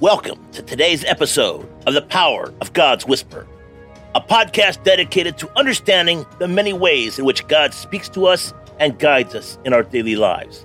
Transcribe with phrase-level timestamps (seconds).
[0.00, 3.46] Welcome to today's episode of The Power of God's Whisper,
[4.14, 8.98] a podcast dedicated to understanding the many ways in which God speaks to us and
[8.98, 10.64] guides us in our daily lives.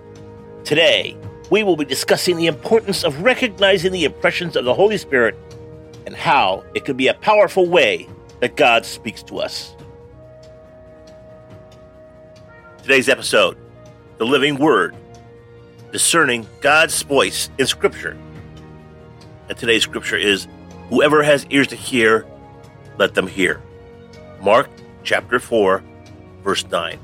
[0.64, 1.18] Today,
[1.52, 5.36] we will be discussing the importance of recognizing the impressions of the Holy Spirit
[6.06, 8.08] and how it can be a powerful way
[8.40, 9.76] that God speaks to us.
[12.84, 13.58] Today's episode
[14.18, 14.96] The Living Word,
[15.92, 18.18] discerning God's voice in Scripture.
[19.48, 20.48] And today's scripture is
[20.90, 22.26] Whoever has ears to hear,
[22.98, 23.62] let them hear.
[24.42, 24.70] Mark
[25.04, 25.84] chapter 4,
[26.44, 27.00] verse 9.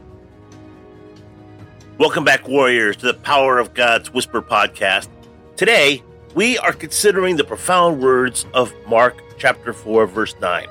[1.99, 5.07] Welcome back, warriors, to the Power of God's Whisper podcast.
[5.55, 6.01] Today,
[6.33, 10.67] we are considering the profound words of Mark chapter 4, verse 9.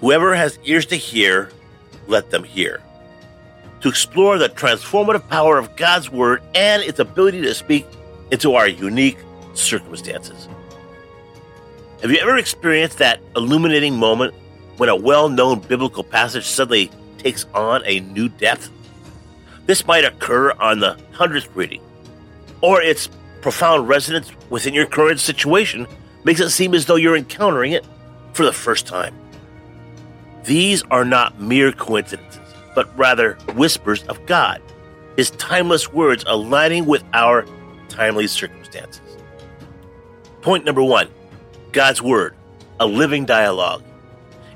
[0.00, 1.50] Whoever has ears to hear,
[2.06, 2.82] let them hear.
[3.80, 7.86] To explore the transformative power of God's word and its ability to speak
[8.30, 9.18] into our unique
[9.54, 10.48] circumstances.
[12.02, 14.34] Have you ever experienced that illuminating moment
[14.76, 18.70] when a well known biblical passage suddenly takes on a new depth?
[19.64, 21.80] This might occur on the hundredth reading,
[22.60, 23.08] or its
[23.40, 25.86] profound resonance within your current situation
[26.22, 27.86] makes it seem as though you're encountering it
[28.34, 29.14] for the first time.
[30.44, 34.60] These are not mere coincidences, but rather whispers of God,
[35.16, 37.46] His timeless words aligning with our
[37.88, 39.00] timely circumstances.
[40.42, 41.08] Point number one
[41.76, 42.34] God's Word,
[42.80, 43.82] a living dialogue.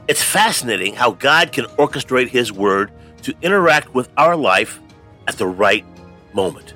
[0.09, 2.91] It's fascinating how God can orchestrate His Word
[3.25, 4.81] to interact with our life
[5.29, 5.85] at the right
[6.33, 6.73] moment.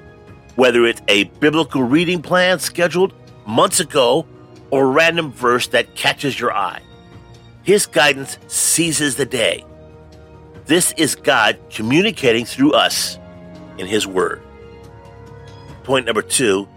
[0.57, 3.15] Whether it's a biblical reading plan scheduled
[3.47, 4.27] months ago
[4.71, 6.83] or a random verse that catches your eye,
[7.63, 9.65] His guidance seizes the day.
[10.67, 13.19] This is God communicating through us
[13.79, 14.43] in His Word.
[15.85, 16.69] Point number two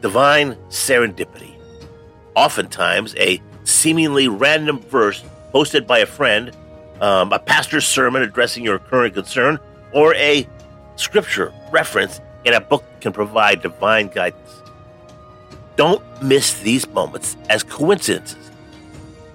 [0.00, 1.53] divine serendipity
[2.34, 5.22] oftentimes a seemingly random verse
[5.52, 6.54] posted by a friend,
[7.00, 9.58] um, a pastor's sermon addressing your current concern,
[9.92, 10.46] or a
[10.96, 14.62] scripture reference in a book can provide divine guidance.
[15.76, 18.50] Don't miss these moments as coincidences.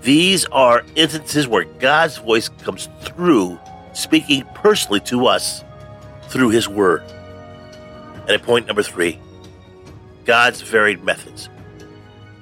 [0.01, 3.59] These are instances where God's voice comes through,
[3.93, 5.63] speaking personally to us
[6.29, 7.03] through His Word.
[8.21, 9.19] And at point number three,
[10.25, 11.49] God's varied methods.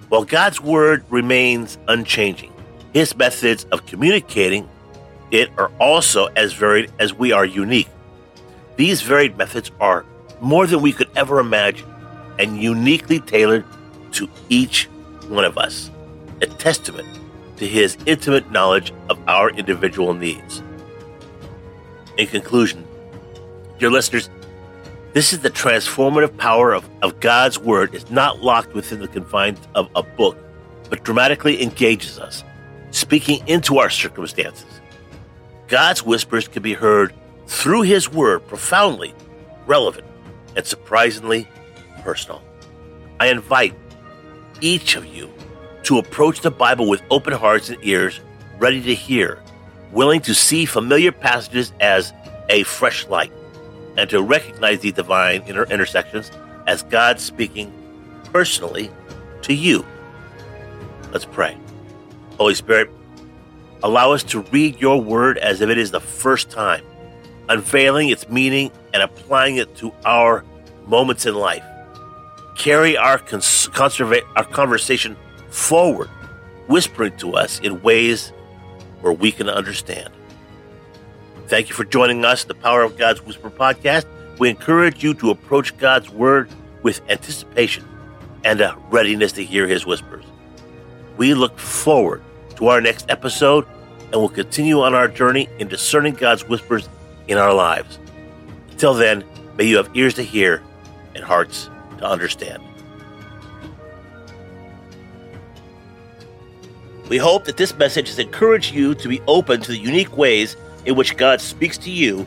[0.10, 2.54] While God's word remains unchanging,
[2.94, 4.70] his methods of communicating
[5.32, 7.90] it are also as varied as we are unique.
[8.78, 10.06] These varied methods are
[10.40, 11.88] more than we could ever imagine
[12.40, 13.66] and uniquely tailored
[14.14, 14.86] to each
[15.28, 15.92] one of us,
[16.42, 17.08] a testament
[17.58, 20.62] to his intimate knowledge of our individual needs.
[22.18, 22.88] In conclusion,
[23.78, 24.30] dear listeners,
[25.18, 29.60] this is the transformative power of, of God's Word is not locked within the confines
[29.74, 30.38] of a book,
[30.92, 32.44] but dramatically engages us,
[32.92, 34.80] speaking into our circumstances.
[35.70, 37.16] God's whispers can be heard
[37.48, 39.16] through His Word, profoundly
[39.66, 40.06] relevant
[40.56, 41.48] and surprisingly
[42.04, 42.44] personal.
[43.20, 43.74] I invite
[44.62, 45.34] each of you
[45.86, 48.20] to approach the Bible with open hearts and ears,
[48.60, 49.42] ready to hear,
[49.92, 52.14] willing to see familiar passages as
[52.50, 53.34] a fresh light
[53.98, 56.32] and to recognize these divine inter- intersections
[56.68, 57.74] as God speaking
[58.32, 58.92] personally
[59.42, 59.86] to you.
[61.12, 61.58] Let's pray.
[62.38, 62.90] Holy Spirit,
[63.84, 66.84] allow us to read your word as if it is the first time,
[67.50, 70.46] unveiling its meaning and applying it to our
[70.86, 71.64] moments in life.
[72.56, 75.16] Carry our, cons- conserva- our conversation
[75.50, 76.10] forward,
[76.68, 78.30] whispering to us in ways
[79.02, 80.10] where we can understand.
[81.48, 84.06] Thank you for joining us, the Power of God's Whisper podcast.
[84.38, 86.50] We encourage you to approach God's Word
[86.84, 87.88] with anticipation
[88.44, 90.26] and a readiness to hear His whispers.
[91.16, 92.22] We look forward
[92.58, 93.66] to our next episode
[94.12, 96.90] and will continue on our journey in discerning God's whispers
[97.30, 97.98] in our lives.
[98.72, 99.24] Until then,
[99.56, 100.62] may you have ears to hear
[101.16, 101.70] and hearts
[102.00, 102.62] to understand.
[107.08, 110.58] We hope that this message has encouraged you to be open to the unique ways
[110.88, 112.26] in which God speaks to you